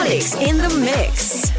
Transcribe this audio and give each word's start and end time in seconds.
Alex 0.00 0.34
in 0.36 0.56
the 0.56 0.70
mix. 0.80 1.50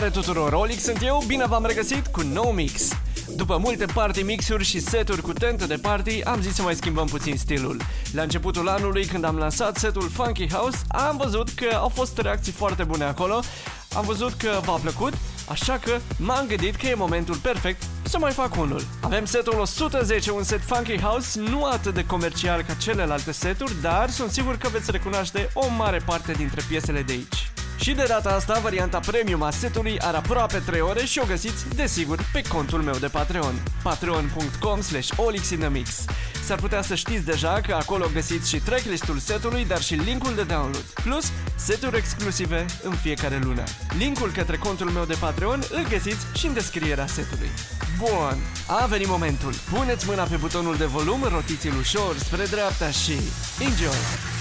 Salutare 0.00 0.26
tuturor, 0.26 0.52
Olix 0.52 0.82
sunt 0.82 1.02
eu, 1.02 1.22
bine 1.26 1.46
v-am 1.46 1.66
regăsit 1.66 2.06
cu 2.06 2.20
nou 2.20 2.50
mix. 2.50 2.88
După 3.36 3.56
multe 3.56 3.84
party 3.84 4.22
mixuri 4.22 4.64
și 4.64 4.80
seturi 4.80 5.20
cu 5.20 5.32
tentă 5.32 5.66
de 5.66 5.76
party, 5.76 6.22
am 6.22 6.40
zis 6.40 6.54
să 6.54 6.62
mai 6.62 6.74
schimbăm 6.74 7.06
puțin 7.06 7.36
stilul. 7.36 7.80
La 8.12 8.22
începutul 8.22 8.68
anului, 8.68 9.06
când 9.06 9.24
am 9.24 9.36
lansat 9.36 9.76
setul 9.76 10.08
Funky 10.08 10.52
House, 10.52 10.78
am 10.88 11.16
văzut 11.16 11.48
că 11.48 11.74
au 11.74 11.88
fost 11.88 12.18
reacții 12.18 12.52
foarte 12.52 12.84
bune 12.84 13.04
acolo, 13.04 13.40
am 13.94 14.04
văzut 14.04 14.32
că 14.32 14.60
v-a 14.64 14.76
plăcut, 14.82 15.12
așa 15.48 15.78
că 15.78 15.98
m-am 16.18 16.46
gândit 16.46 16.76
că 16.76 16.86
e 16.86 16.94
momentul 16.94 17.36
perfect 17.36 17.82
să 18.02 18.18
mai 18.18 18.32
fac 18.32 18.56
unul. 18.56 18.82
Avem 19.00 19.24
setul 19.24 19.58
110, 19.58 20.30
un 20.30 20.42
set 20.42 20.60
Funky 20.62 21.00
House, 21.00 21.40
nu 21.40 21.64
atât 21.64 21.94
de 21.94 22.06
comercial 22.06 22.62
ca 22.62 22.74
celelalte 22.74 23.32
seturi, 23.32 23.80
dar 23.80 24.10
sunt 24.10 24.30
sigur 24.30 24.56
că 24.56 24.68
veți 24.68 24.90
recunoaște 24.90 25.50
o 25.54 25.66
mare 25.76 26.00
parte 26.06 26.32
dintre 26.32 26.62
piesele 26.68 27.02
de 27.02 27.12
aici. 27.12 27.50
Și 27.80 27.92
de 27.92 28.04
data 28.08 28.30
asta, 28.30 28.58
varianta 28.58 28.98
premium 28.98 29.42
a 29.42 29.50
setului 29.50 29.98
are 29.98 30.16
aproape 30.16 30.58
3 30.58 30.80
ore 30.80 31.04
și 31.04 31.18
o 31.18 31.24
găsiți, 31.26 31.68
desigur, 31.74 32.24
pe 32.32 32.42
contul 32.48 32.82
meu 32.82 32.94
de 32.94 33.06
Patreon. 33.06 33.54
patreon.com 33.82 34.80
slash 34.80 35.10
olixinamix 35.16 36.04
S-ar 36.44 36.58
putea 36.58 36.82
să 36.82 36.94
știți 36.94 37.24
deja 37.24 37.60
că 37.66 37.74
acolo 37.74 38.06
găsiți 38.12 38.48
și 38.48 38.58
tracklistul 38.58 39.18
setului, 39.18 39.64
dar 39.64 39.82
și 39.82 39.94
linkul 39.94 40.34
de 40.34 40.42
download. 40.42 40.84
Plus, 41.04 41.32
seturi 41.54 41.96
exclusive 41.96 42.66
în 42.82 42.92
fiecare 42.92 43.38
lună. 43.42 43.62
Linkul 43.98 44.30
către 44.30 44.56
contul 44.56 44.90
meu 44.90 45.04
de 45.04 45.16
Patreon 45.20 45.62
îl 45.70 45.86
găsiți 45.88 46.26
și 46.34 46.46
în 46.46 46.52
descrierea 46.52 47.06
setului. 47.06 47.50
Bun, 47.98 48.38
a 48.66 48.86
venit 48.86 49.08
momentul. 49.08 49.52
Puneți 49.72 50.06
mâna 50.08 50.22
pe 50.22 50.36
butonul 50.36 50.76
de 50.76 50.84
volum, 50.84 51.22
rotiți-l 51.22 51.74
ușor 51.78 52.16
spre 52.16 52.44
dreapta 52.44 52.90
și 52.90 53.14
enjoy! 53.60 54.39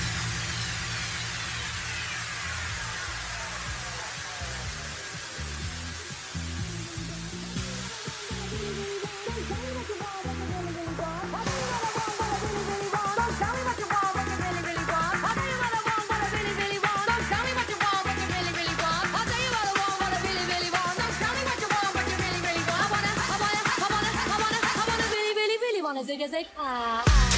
Zig 26.03 26.21
big 26.31 26.45
as. 26.57 27.28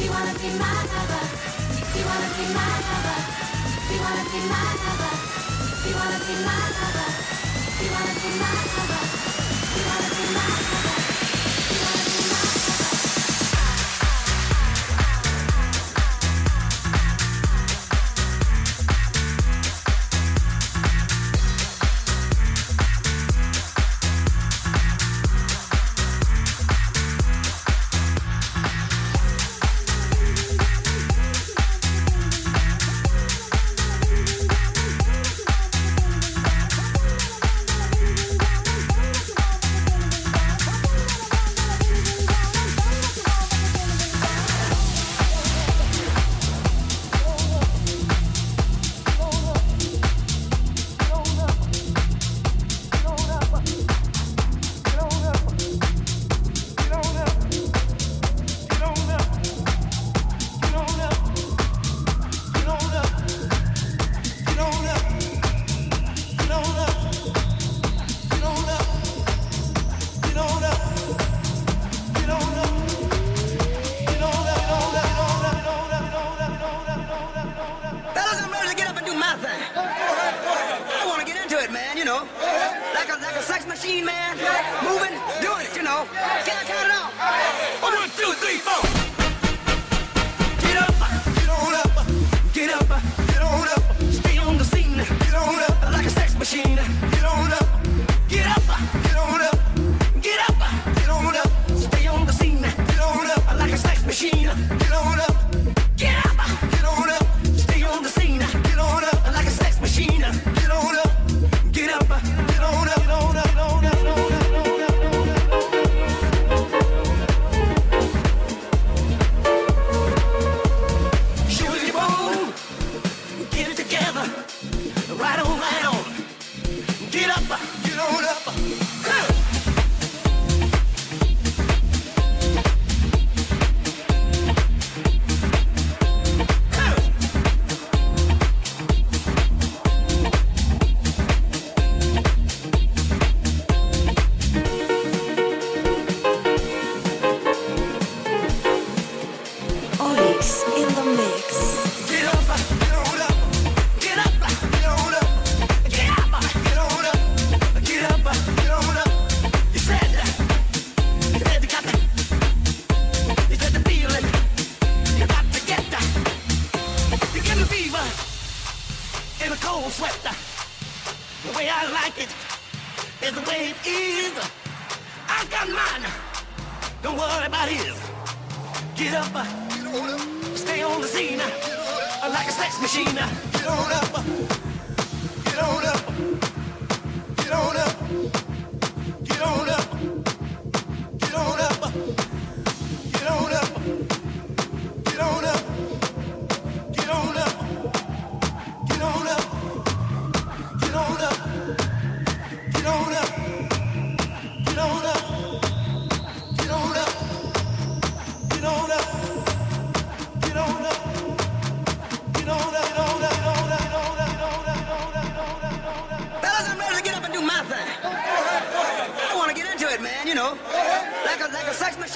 You 0.00 0.10
wanna 0.10 0.34
be 0.40 0.48
my 0.58 0.72
lover? 0.92 1.24
You 1.96 2.04
wanna 2.08 2.28
be 2.36 2.44
my 2.56 2.66
lover? 2.86 3.18
You 3.92 3.98
wanna 4.04 4.24
be 4.32 4.40
my 4.48 4.62
lover? 4.82 5.14
You 5.86 5.94
wanna 5.94 6.18
be 6.26 6.34
my 6.46 6.56
lover? 6.76 7.10
You 7.82 7.90
wanna 7.92 8.14
be 8.16 8.30
my 8.40 8.52
lover? 10.64 11.25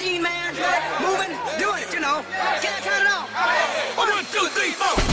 Green 0.01 0.23
Man, 0.23 0.55
moving, 0.99 1.37
doing 1.59 1.83
it, 1.83 1.93
you 1.93 1.99
know. 1.99 2.25
Can 2.59 2.73
I 2.73 2.79
count 2.81 3.03
it 3.03 3.07
off? 3.07 3.29
One, 3.95 4.25
two, 4.31 4.47
three, 4.47 4.71
four. 4.71 5.10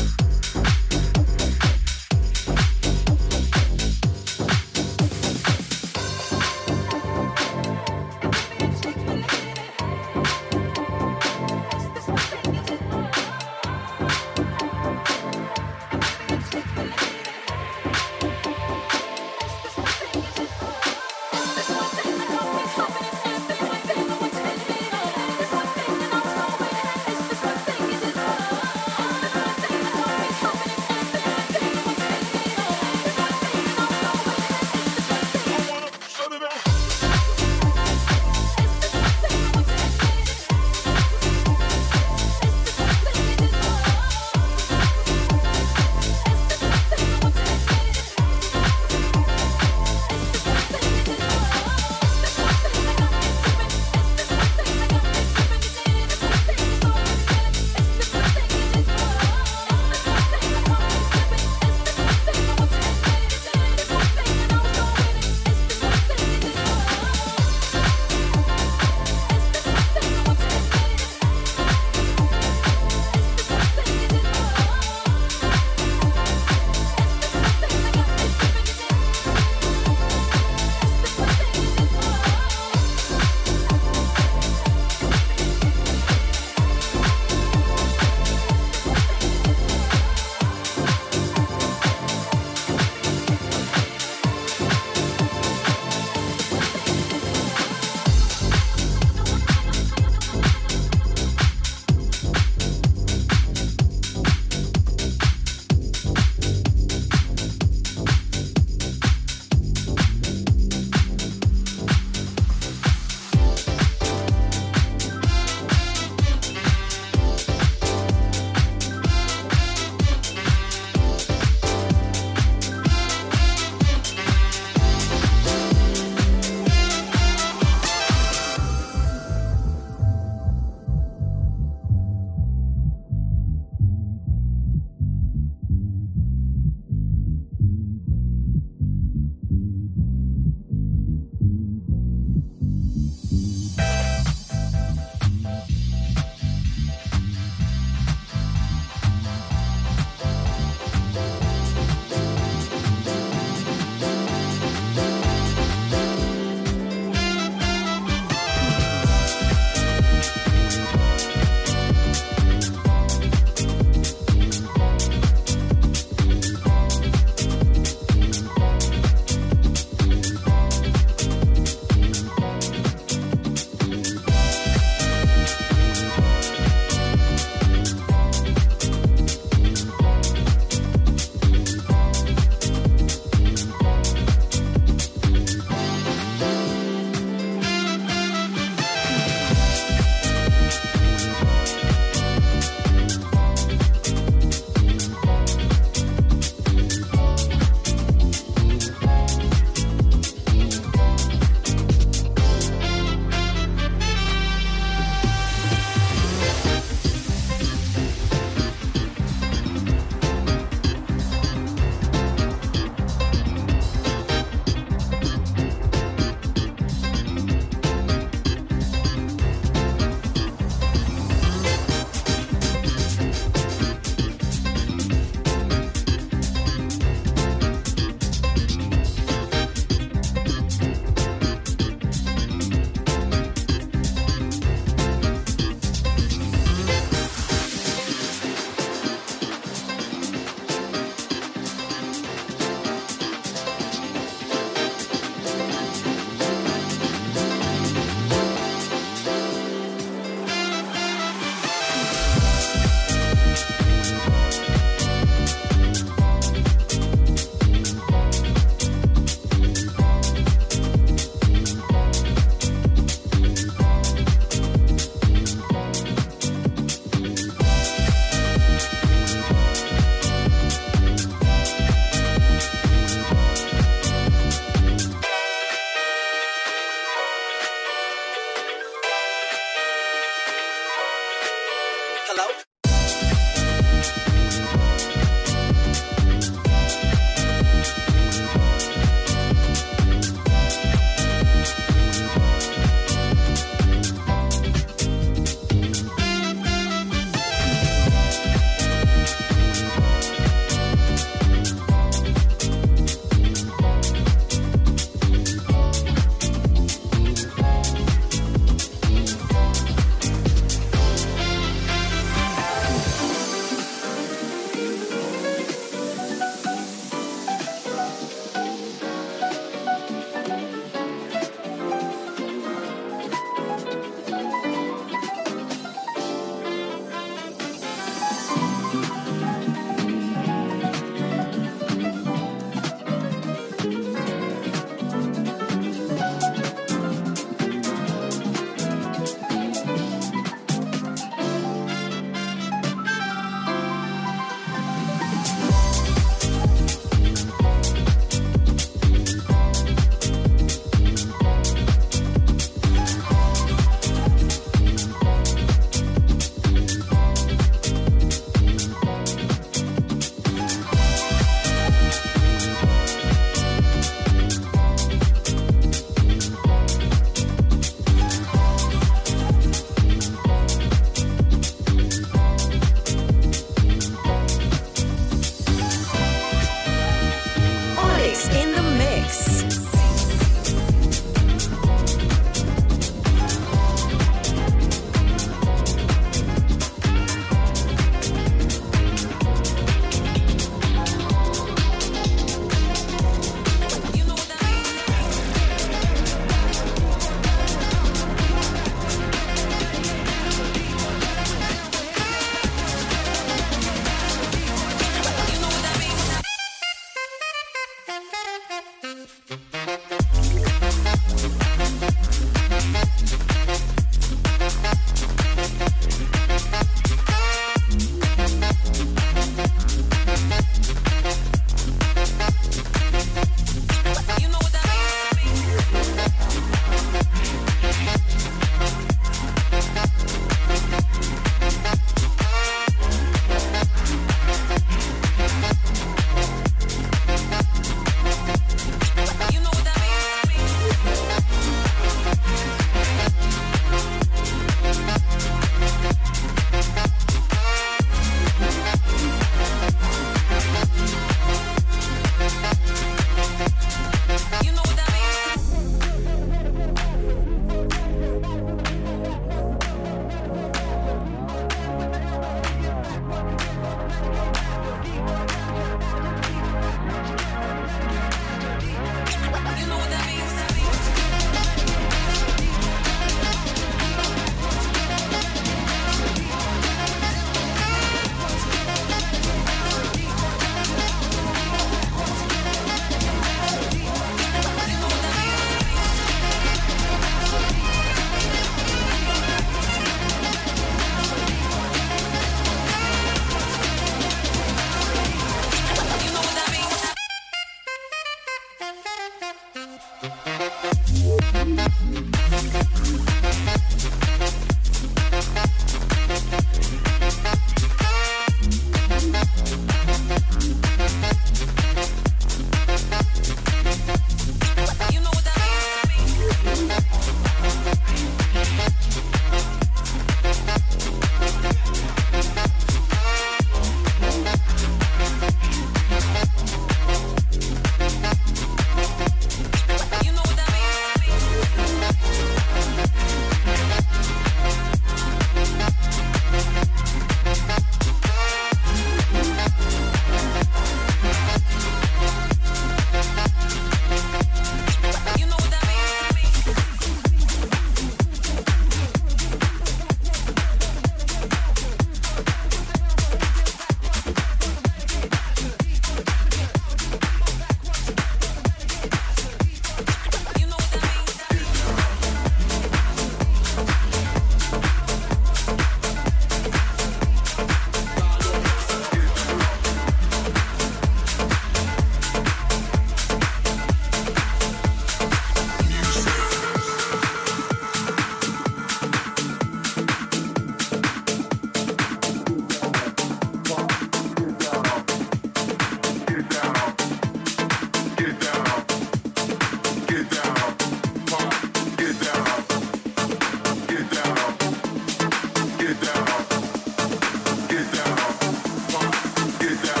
get 599.75 599.83
down. 599.85 600.00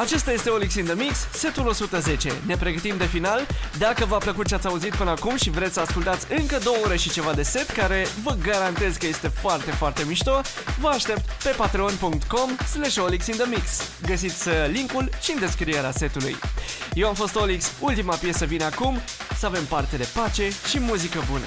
Acesta 0.00 0.32
este 0.32 0.50
Olix 0.50 0.74
in 0.74 0.84
the 0.84 0.94
Mix, 0.94 1.26
setul 1.32 1.66
110. 1.66 2.32
Ne 2.46 2.56
pregătim 2.56 2.96
de 2.96 3.04
final. 3.04 3.46
Dacă 3.78 4.04
v-a 4.04 4.16
plăcut 4.16 4.46
ce 4.46 4.54
ați 4.54 4.66
auzit 4.66 4.94
până 4.94 5.10
acum 5.10 5.36
și 5.36 5.50
vreți 5.50 5.72
să 5.72 5.80
ascultați 5.80 6.26
încă 6.38 6.58
două 6.62 6.76
ore 6.84 6.96
și 6.96 7.10
ceva 7.10 7.32
de 7.32 7.42
set, 7.42 7.70
care 7.70 8.06
vă 8.22 8.36
garantez 8.42 8.96
că 8.96 9.06
este 9.06 9.28
foarte, 9.28 9.70
foarte 9.70 10.04
mișto, 10.06 10.40
vă 10.78 10.88
aștept 10.88 11.30
pe 11.42 11.54
patreon.com 11.56 12.56
slash 12.72 12.96
Olix 12.96 13.26
in 13.26 13.34
the 13.34 13.48
Mix. 13.48 13.62
Găsiți 14.06 14.48
uh, 14.48 14.54
linkul 14.70 15.10
și 15.20 15.32
în 15.32 15.40
descrierea 15.40 15.90
setului. 15.90 16.36
Eu 16.94 17.08
am 17.08 17.14
fost 17.14 17.36
Olix, 17.36 17.72
ultima 17.80 18.14
piesă 18.14 18.44
vine 18.44 18.64
acum, 18.64 19.00
să 19.38 19.46
avem 19.46 19.64
parte 19.64 19.96
de 19.96 20.08
pace 20.14 20.48
și 20.68 20.78
muzică 20.80 21.24
bună. 21.30 21.44